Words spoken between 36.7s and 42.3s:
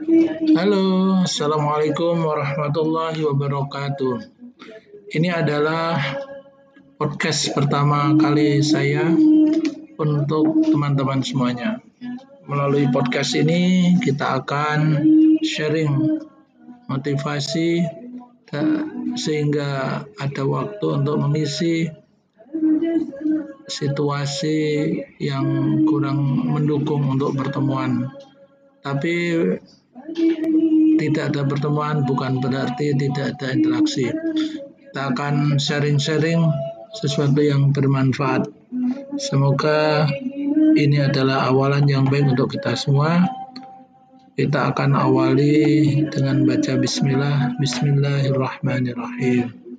sesuatu yang bermanfaat. Semoga ini adalah awalan yang